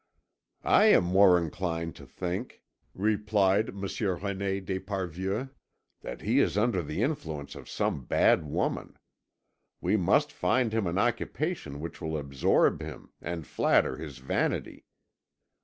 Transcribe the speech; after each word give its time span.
"I 0.65 0.85
am 0.85 1.03
more 1.03 1.37
inclined 1.37 1.95
to 1.97 2.07
think," 2.07 2.63
replied 2.95 3.75
Monsieur 3.75 4.17
René 4.17 4.59
d'Esparvieu, 4.65 5.49
"that 6.01 6.21
he 6.21 6.39
is 6.39 6.57
under 6.57 6.81
the 6.81 7.03
influence 7.03 7.53
of 7.53 7.69
some 7.69 8.05
bad 8.05 8.43
woman. 8.43 8.97
We 9.79 9.97
must 9.97 10.31
find 10.31 10.73
him 10.73 10.87
an 10.87 10.97
occupation 10.97 11.79
which 11.79 12.01
will 12.01 12.17
absorb 12.17 12.81
him 12.81 13.11
and 13.21 13.45
flatter 13.45 13.97
his 13.97 14.17
vanity. 14.17 14.85